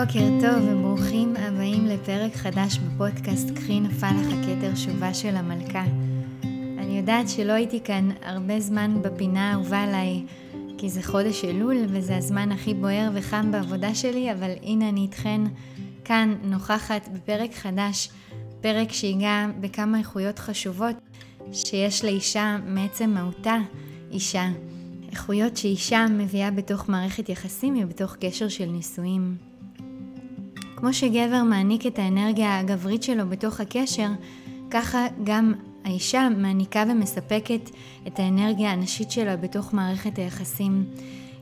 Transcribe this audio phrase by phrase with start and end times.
[0.00, 5.84] בוקר טוב וברוכים הבאים לפרק חדש בפודקאסט קחי נפל לך הכתר שובה של המלכה.
[6.78, 10.24] אני יודעת שלא הייתי כאן הרבה זמן בפינה האהובה עליי,
[10.78, 15.40] כי זה חודש אלול וזה הזמן הכי בוער וחם בעבודה שלי, אבל הנה אני איתכן
[16.04, 18.08] כאן נוכחת בפרק חדש,
[18.60, 20.96] פרק שיגע בכמה איכויות חשובות
[21.52, 23.56] שיש לאישה מעצם מהותה
[24.10, 24.48] אישה.
[25.10, 29.45] איכויות שאישה מביאה בתוך מערכת יחסים ובתוך קשר של נישואים.
[30.76, 34.08] כמו שגבר מעניק את האנרגיה הגברית שלו בתוך הקשר,
[34.70, 35.52] ככה גם
[35.84, 37.70] האישה מעניקה ומספקת
[38.06, 40.84] את האנרגיה הנשית שלה בתוך מערכת היחסים.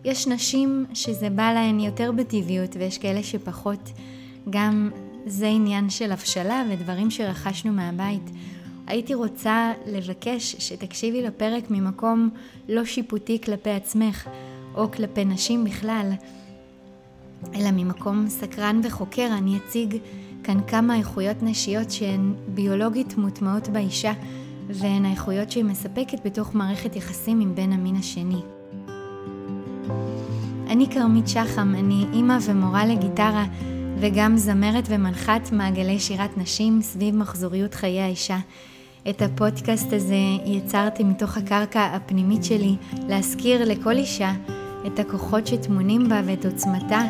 [0.05, 3.93] יש נשים שזה בא להן יותר בטבעיות ויש כאלה שפחות.
[4.51, 4.91] גם
[5.27, 8.31] זה עניין של הבשלה ודברים שרכשנו מהבית.
[8.87, 12.31] הייתי רוצה לבקש שתקשיבי לפרק ממקום
[12.69, 14.29] לא שיפוטי כלפי עצמך
[14.75, 16.11] או כלפי נשים בכלל.
[17.55, 19.97] אלא ממקום סקרן וחוקר אני אציג
[20.45, 24.13] כאן כמה איכויות נשיות שהן ביולוגית מוטמעות באישה
[24.69, 28.41] והן האיכויות שהיא מספקת בתוך מערכת יחסים עם בן המין השני.
[30.69, 33.45] אני כרמית שחם, אני אימא ומורה לגיטרה
[33.99, 38.39] וגם זמרת ומנחת מעגלי שירת נשים סביב מחזוריות חיי האישה.
[39.11, 42.77] את הפודקאסט הזה יצרתי מתוך הקרקע הפנימית שלי
[43.09, 44.33] להזכיר לכל אישה
[44.87, 47.01] את הכוחות שטמונים בה ואת עוצמתה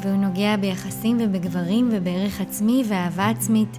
[0.00, 3.78] והוא נוגע ביחסים ובגברים ובערך עצמי ואהבה עצמית,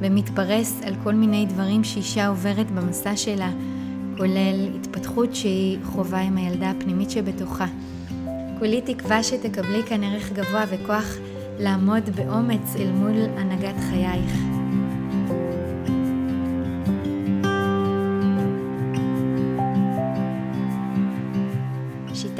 [0.00, 3.50] ומתפרס על כל מיני דברים שאישה עוברת במסע שלה,
[4.16, 7.66] כולל התפתחות שהיא חווה עם הילדה הפנימית שבתוכה.
[8.58, 11.16] כולי תקווה שתקבלי כאן ערך גבוה וכוח
[11.58, 14.55] לעמוד באומץ אל מול הנהגת חייך.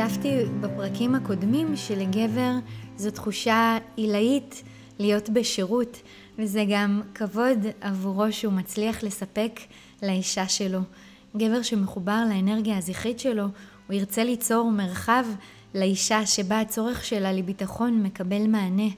[0.08, 2.52] שיתפתי בפרקים הקודמים שלגבר
[2.96, 4.62] זו תחושה עילאית
[4.98, 6.02] להיות בשירות,
[6.38, 9.60] וזה גם כבוד עבורו שהוא מצליח לספק
[10.02, 10.78] לאישה שלו.
[11.36, 13.44] גבר שמחובר לאנרגיה הזכרית שלו,
[13.86, 15.24] הוא ירצה ליצור מרחב
[15.74, 18.88] לאישה שבה הצורך שלה לביטחון מקבל מענה.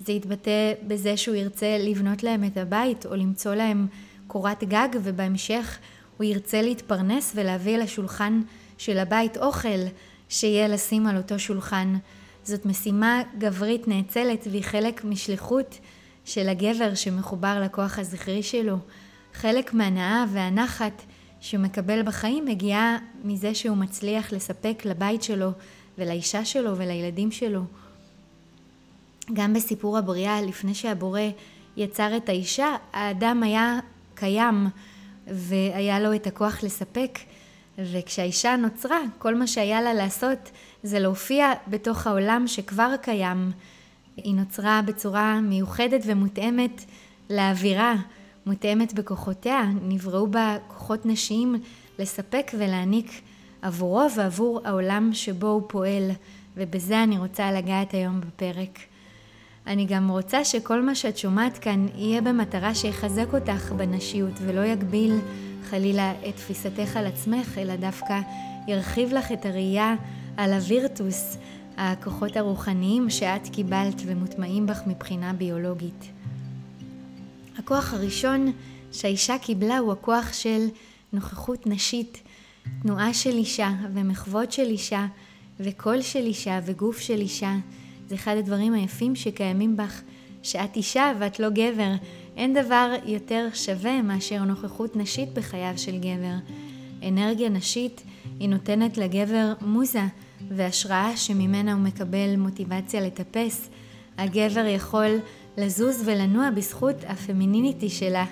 [0.00, 3.86] זה יתבטא בזה שהוא ירצה לבנות להם את הבית או למצוא להם
[4.26, 5.78] קורת גג ובהמשך
[6.16, 8.40] הוא ירצה להתפרנס ולהביא לשולחן
[8.78, 9.68] של הבית אוכל
[10.32, 11.94] שיהיה לשים על אותו שולחן.
[12.44, 15.78] זאת משימה גברית נאצלת והיא חלק משליחות
[16.24, 18.76] של הגבר שמחובר לכוח הזכרי שלו.
[19.34, 21.02] חלק מהנאה והנחת
[21.40, 25.50] שהוא מקבל בחיים מגיעה מזה שהוא מצליח לספק לבית שלו
[25.98, 27.62] ולאישה שלו ולילדים שלו.
[29.32, 31.20] גם בסיפור הבריאה, לפני שהבורא
[31.76, 33.78] יצר את האישה, האדם היה
[34.14, 34.68] קיים
[35.26, 37.18] והיה לו את הכוח לספק
[37.78, 40.50] וכשהאישה נוצרה, כל מה שהיה לה לעשות
[40.82, 43.50] זה להופיע בתוך העולם שכבר קיים.
[44.16, 46.84] היא נוצרה בצורה מיוחדת ומותאמת
[47.30, 47.94] לאווירה,
[48.46, 51.54] מותאמת בכוחותיה, נבראו בה כוחות נשיים
[51.98, 53.10] לספק ולהעניק
[53.62, 56.10] עבורו ועבור העולם שבו הוא פועל,
[56.56, 58.78] ובזה אני רוצה לגעת היום בפרק.
[59.66, 65.18] אני גם רוצה שכל מה שאת שומעת כאן יהיה במטרה שיחזק אותך בנשיות ולא יגביל
[65.72, 68.20] חלילה את תפיסתך על עצמך, אלא דווקא
[68.68, 69.94] ירחיב לך את הראייה
[70.36, 71.36] על הווירטוס,
[71.76, 76.10] הכוחות הרוחניים שאת קיבלת ומוטמעים בך מבחינה ביולוגית.
[77.58, 78.52] הכוח הראשון
[78.92, 80.66] שהאישה קיבלה הוא הכוח של
[81.12, 82.22] נוכחות נשית,
[82.82, 85.06] תנועה של אישה ומחוות של אישה
[85.60, 87.54] וקול של אישה וגוף של אישה.
[88.08, 90.02] זה אחד הדברים היפים שקיימים בך,
[90.42, 91.92] שאת אישה ואת לא גבר.
[92.36, 96.34] אין דבר יותר שווה מאשר נוכחות נשית בחייו של גבר.
[97.08, 98.02] אנרגיה נשית
[98.40, 100.02] היא נותנת לגבר מוזה
[100.48, 103.68] והשראה שממנה הוא מקבל מוטיבציה לטפס.
[104.18, 105.18] הגבר יכול
[105.58, 108.24] לזוז ולנוע בזכות הפמיניניטי שלה,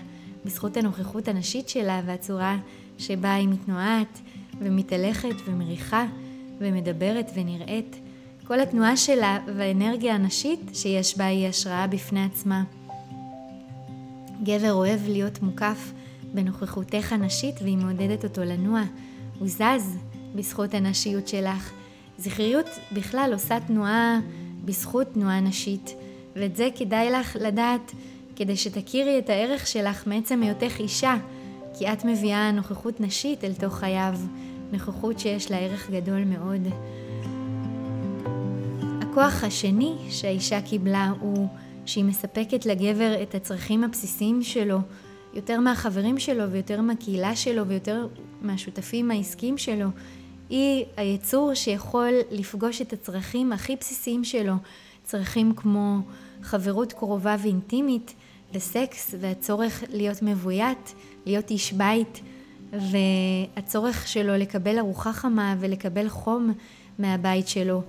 [0.45, 2.59] בזכות הנוכחות הנשית שלה והצורה
[2.99, 4.21] שבה היא מתנועת
[4.59, 6.07] ומתהלכת ומריחה
[6.59, 8.00] ומדברת ונראית.
[8.51, 12.63] כל התנועה שלה והאנרגיה הנשית שיש בה היא השראה בפני עצמה.
[14.43, 15.93] גבר אוהב להיות מוקף
[16.35, 18.83] בנוכחותך הנשית והיא מעודדת אותו לנוע.
[19.39, 19.97] הוא זז
[20.35, 21.73] בזכות הנשיות שלך.
[22.19, 24.21] זכריות בכלל עושה תנועה
[24.65, 25.95] בזכות תנועה נשית,
[26.37, 27.93] ואת זה כדאי לך לדעת
[28.37, 31.17] כדי שתכירי את הערך שלך מעצם היותך אישה,
[31.79, 34.15] כי את מביאה נוכחות נשית אל תוך חייו,
[34.73, 36.69] נוכחות שיש לה ערך גדול מאוד.
[39.11, 41.49] הכוח השני שהאישה קיבלה הוא
[41.87, 44.79] שהיא מספקת לגבר את הצרכים הבסיסיים שלו,
[45.35, 48.07] יותר מהחברים שלו ויותר מהקהילה שלו ויותר
[48.43, 49.87] מהשותפים העסקיים שלו.
[50.51, 54.55] היא היצור שיכול לפגוש את הצרכים הכי בסיסיים שלו,
[55.05, 55.99] צרכים כמו
[56.43, 58.15] חברות קרובה ואינטימית,
[58.55, 60.95] וסקס, והצורך להיות מבוית,
[61.27, 62.21] להיות איש בית,
[62.73, 66.53] והצורך שלו לקבל ארוחה חמה ולקבל חום
[66.99, 67.83] מהבית שלו.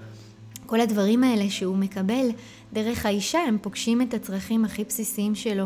[0.71, 2.29] כל הדברים האלה שהוא מקבל
[2.73, 5.65] דרך האישה, הם פוגשים את הצרכים הכי בסיסיים שלו.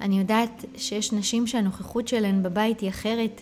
[0.00, 3.40] אני יודעת שיש נשים שהנוכחות שלהן בבית היא אחרת,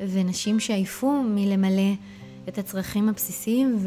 [0.00, 1.92] ונשים שעייפו מלמלא
[2.48, 3.78] את הצרכים הבסיסיים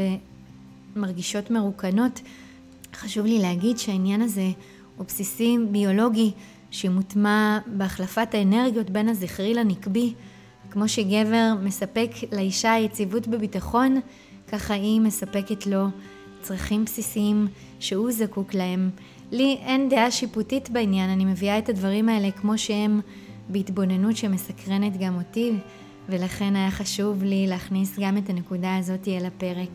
[0.95, 2.21] ומרגישות מרוקנות.
[2.95, 4.49] חשוב לי להגיד שהעניין הזה
[4.97, 6.31] הוא בסיסי ביולוגי
[6.71, 10.13] שמוטמע בהחלפת האנרגיות בין הזכרי לנקבי.
[10.71, 13.99] כמו שגבר מספק לאישה יציבות בביטחון,
[14.51, 15.87] ככה היא מספקת לו
[16.41, 17.47] צרכים בסיסיים
[17.79, 18.89] שהוא זקוק להם.
[19.31, 23.01] לי אין דעה שיפוטית בעניין, אני מביאה את הדברים האלה כמו שהם
[23.49, 25.51] בהתבוננות שמסקרנת גם אותי,
[26.09, 29.69] ולכן היה חשוב לי להכניס גם את הנקודה הזאת אל הפרק.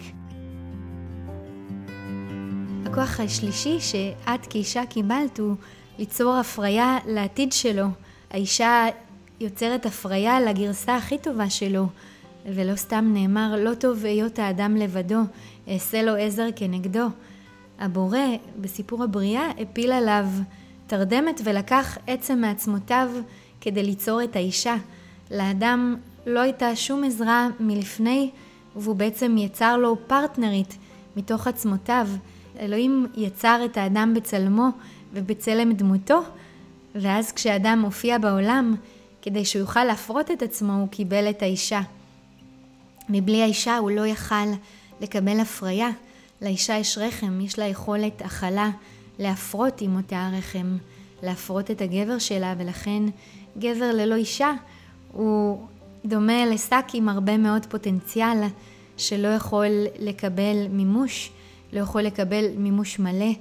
[2.87, 5.55] הכוח השלישי שאת כאישה קיבלת הוא
[5.99, 7.87] ליצור הפריה לעתיד שלו.
[8.31, 8.87] האישה
[9.41, 11.87] יוצרת הפריה לגרסה הכי טובה שלו,
[12.55, 15.21] ולא סתם נאמר לא טוב היות האדם לבדו,
[15.69, 17.07] אעשה לו עזר כנגדו.
[17.79, 18.19] הבורא
[18.61, 20.27] בסיפור הבריאה הפיל עליו
[20.87, 23.11] תרדמת ולקח עצם מעצמותיו
[23.61, 24.77] כדי ליצור את האישה.
[25.31, 25.97] לאדם
[26.27, 28.31] לא הייתה שום עזרה מלפני,
[28.77, 30.77] והוא בעצם יצר לו פרטנרית
[31.17, 32.09] מתוך עצמותיו.
[32.61, 34.69] אלוהים יצר את האדם בצלמו
[35.13, 36.23] ובצלם דמותו,
[36.95, 38.75] ואז כשאדם הופיע בעולם,
[39.23, 41.81] כדי שהוא יוכל להפרות את עצמו, הוא קיבל את האישה.
[43.08, 44.47] מבלי האישה הוא לא יכל
[45.00, 45.91] לקבל הפריה.
[46.43, 48.70] לאישה יש רחם, יש לה יכולת הכלה
[49.19, 50.76] להפרות עם אותה הרחם,
[51.23, 53.03] להפרות את הגבר שלה, ולכן
[53.58, 54.53] גבר ללא אישה
[55.12, 55.67] הוא
[56.05, 58.38] דומה לשק עם הרבה מאוד פוטנציאל
[58.97, 59.67] שלא יכול
[59.99, 61.31] לקבל מימוש,
[61.73, 63.32] לא יכול לקבל מימוש מלא,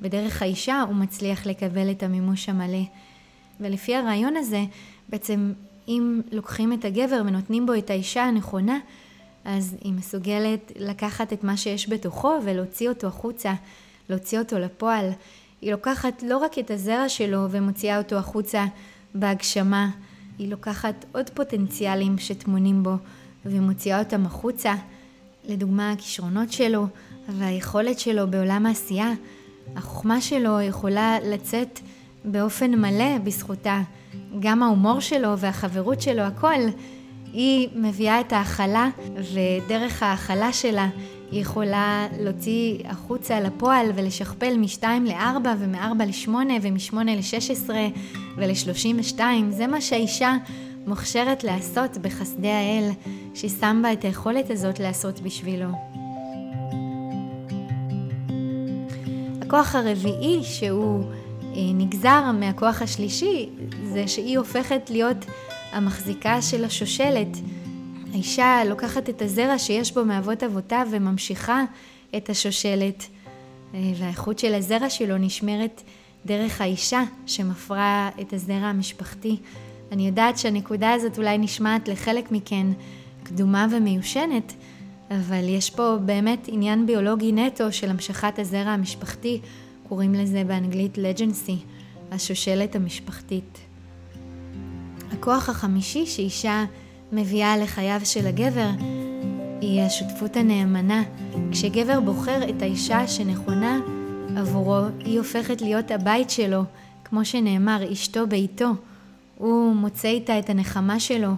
[0.00, 2.82] ודרך האישה הוא מצליח לקבל את המימוש המלא.
[3.60, 4.64] ולפי הרעיון הזה,
[5.08, 5.52] בעצם
[5.88, 8.78] אם לוקחים את הגבר ונותנים בו את האישה הנכונה,
[9.44, 13.54] אז היא מסוגלת לקחת את מה שיש בתוכו ולהוציא אותו החוצה,
[14.08, 15.10] להוציא אותו לפועל.
[15.60, 18.66] היא לוקחת לא רק את הזרע שלו ומוציאה אותו החוצה
[19.14, 19.90] בהגשמה,
[20.38, 22.94] היא לוקחת עוד פוטנציאלים שטמונים בו
[23.46, 24.74] ומוציאה אותם החוצה.
[25.48, 26.86] לדוגמה, הכישרונות שלו
[27.28, 29.12] והיכולת שלו בעולם העשייה,
[29.76, 31.80] החוכמה שלו יכולה לצאת
[32.24, 33.80] באופן מלא בזכותה.
[34.40, 36.60] גם ההומור שלו והחברות שלו, הכל,
[37.34, 40.88] היא מביאה את ההכלה, ודרך ההכלה שלה
[41.30, 46.30] היא יכולה להוציא החוצה לפועל ולשכפל מ-2 ל-4 ומ-4 ל-8
[46.62, 47.70] ומ-8 ל-16
[48.36, 49.20] ול-32.
[49.50, 50.36] זה מה שהאישה
[50.86, 52.90] מוכשרת לעשות בחסדי האל,
[53.34, 55.68] ששם בה את היכולת הזאת לעשות בשבילו.
[59.42, 61.04] הכוח הרביעי שהוא
[61.42, 63.48] אה, נגזר מהכוח השלישי
[63.92, 65.24] זה שהיא הופכת להיות
[65.74, 67.36] המחזיקה של השושלת.
[68.12, 71.64] האישה לוקחת את הזרע שיש בו מאבות אבותיו וממשיכה
[72.16, 73.06] את השושלת.
[73.74, 75.82] אה, והאיכות של הזרע שלו נשמרת
[76.26, 79.36] דרך האישה שמפרה את הזרע המשפחתי.
[79.92, 82.66] אני יודעת שהנקודה הזאת אולי נשמעת לחלק מכן
[83.22, 84.52] קדומה ומיושנת,
[85.10, 89.40] אבל יש פה באמת עניין ביולוגי נטו של המשכת הזרע המשפחתי,
[89.88, 91.56] קוראים לזה באנגלית לג'נסי,
[92.10, 93.63] השושלת המשפחתית.
[95.18, 96.64] הכוח החמישי שאישה
[97.12, 98.68] מביאה לחייו של הגבר
[99.60, 101.02] היא השותפות הנאמנה.
[101.50, 103.80] כשגבר בוחר את האישה שנכונה
[104.36, 106.62] עבורו, היא הופכת להיות הבית שלו,
[107.04, 108.66] כמו שנאמר, אשתו ביתו.
[109.38, 111.30] הוא מוצא איתה את הנחמה שלו,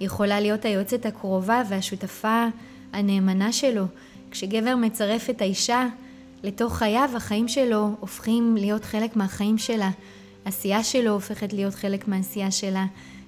[0.00, 2.46] היא יכולה להיות היועצת הקרובה והשותפה
[2.92, 3.84] הנאמנה שלו.
[4.30, 5.86] כשגבר מצרף את האישה
[6.42, 9.90] לתוך חייו, החיים שלו הופכים להיות חלק מהחיים שלה.
[10.44, 12.86] עשייה שלו הופכת להיות חלק מהעשייה שלה.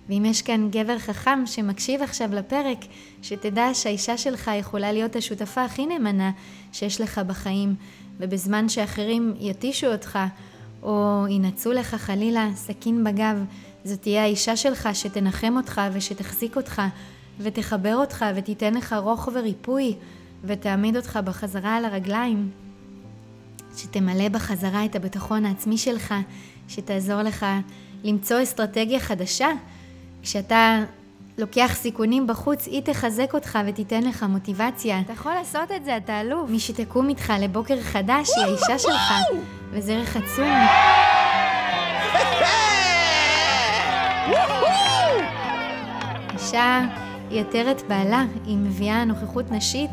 [0.09, 2.79] ואם יש כאן גבר חכם שמקשיב עכשיו לפרק,
[3.23, 6.31] שתדע שהאישה שלך יכולה להיות השותפה הכי נאמנה
[6.73, 7.75] שיש לך בחיים,
[8.19, 10.19] ובזמן שאחרים יתישו אותך,
[10.83, 13.45] או ינעצו לך חלילה סכין בגב,
[13.85, 16.83] זו תהיה האישה שלך שתנחם אותך ושתחזיק אותך,
[17.41, 19.95] ותחבר אותך ותיתן לך רוך וריפוי,
[20.45, 22.51] ותעמיד אותך בחזרה על הרגליים.
[23.77, 26.15] שתמלא בחזרה את הביטחון העצמי שלך,
[26.69, 27.47] שתעזור לך
[28.05, 29.49] למצוא אסטרטגיה חדשה
[30.26, 30.85] כשאתה
[31.38, 35.00] לוקח סיכונים בחוץ, היא תחזק אותך ותיתן לך מוטיבציה.
[35.00, 36.50] אתה יכול לעשות את זה, אתה אלוף.
[36.50, 39.12] מי שתקום איתך לבוקר חדש היא האישה שלך,
[39.71, 40.49] וזה ערך עצום.
[46.33, 46.80] אישה
[47.30, 49.90] היא עטרת בעלה, היא מביאה נוכחות נשית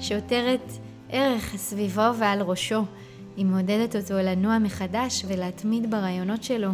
[0.00, 0.72] שעוטרת
[1.10, 2.84] ערך סביבו ועל ראשו.
[3.36, 6.70] היא מעודדת אותו לנוע מחדש ולהתמיד ברעיונות שלו.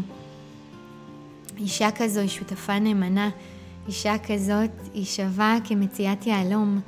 [1.60, 3.30] אישה כזו היא שותפה נאמנה,
[3.88, 6.80] אישה כזאת היא שווה כמציאת יהלום,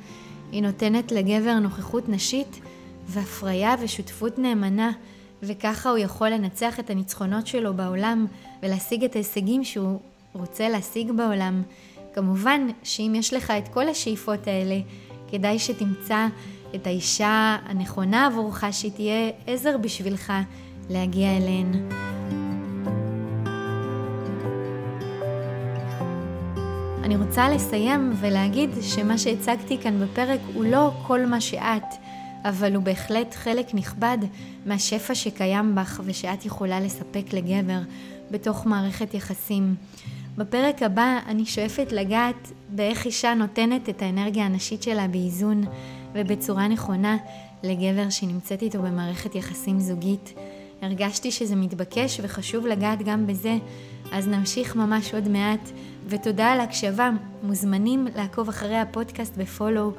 [0.51, 2.59] היא נותנת לגבר נוכחות נשית
[3.07, 4.91] והפריה ושותפות נאמנה,
[5.43, 8.25] וככה הוא יכול לנצח את הניצחונות שלו בעולם
[8.63, 9.99] ולהשיג את ההישגים שהוא
[10.33, 11.63] רוצה להשיג בעולם.
[12.13, 14.79] כמובן שאם יש לך את כל השאיפות האלה,
[15.31, 16.27] כדאי שתמצא
[16.75, 20.33] את האישה הנכונה עבורך, שהיא תהיה עזר בשבילך
[20.89, 22.12] להגיע אליהן.
[27.03, 31.83] אני רוצה לסיים ולהגיד שמה שהצגתי כאן בפרק הוא לא כל מה שאת,
[32.43, 34.17] אבל הוא בהחלט חלק נכבד
[34.65, 37.79] מהשפע שקיים בך ושאת יכולה לספק לגבר
[38.31, 39.75] בתוך מערכת יחסים.
[40.37, 45.63] בפרק הבא אני שואפת לגעת באיך אישה נותנת את האנרגיה הנשית שלה באיזון
[46.13, 47.17] ובצורה נכונה
[47.63, 50.33] לגבר שנמצאת איתו במערכת יחסים זוגית.
[50.81, 53.57] הרגשתי שזה מתבקש וחשוב לגעת גם בזה,
[54.13, 55.69] אז נמשיך ממש עוד מעט,
[56.07, 57.09] ותודה על הקשבה.
[57.43, 59.91] מוזמנים לעקוב אחרי הפודקאסט בפולו,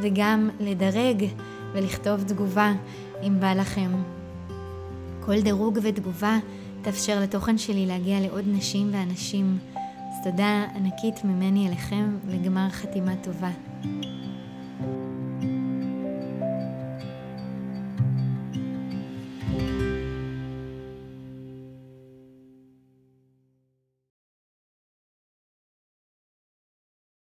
[0.00, 1.24] וגם לדרג
[1.72, 2.72] ולכתוב תגובה
[3.22, 3.90] אם בא לכם.
[5.20, 6.38] כל דירוג ותגובה
[6.82, 9.58] תאפשר לתוכן שלי להגיע לעוד נשים ואנשים.
[9.74, 13.50] אז תודה ענקית ממני אליכם, וגמר חתימה טובה.